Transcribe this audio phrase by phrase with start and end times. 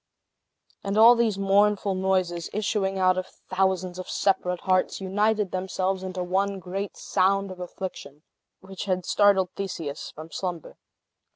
[0.83, 6.23] And all these mournful noises, issuing out of thousands of separate hearts, united themselves into
[6.23, 8.23] one great sound of affliction,
[8.61, 10.77] which had startled Theseus from slumber.